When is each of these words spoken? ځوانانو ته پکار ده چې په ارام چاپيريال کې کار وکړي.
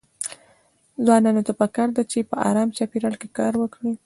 ځوانانو 1.05 1.45
ته 1.47 1.53
پکار 1.61 1.89
ده 1.95 2.03
چې 2.11 2.19
په 2.29 2.35
ارام 2.49 2.69
چاپيريال 2.77 3.15
کې 3.21 3.27
کار 3.37 3.53
وکړي. 3.57 3.93